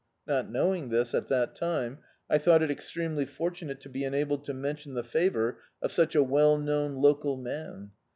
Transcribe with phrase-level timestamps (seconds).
[0.25, 4.45] Not knowing this, at that time, I thought it ex tremely fortunate to be enabled
[4.45, 7.91] to mention the fa vour of such a well known local man.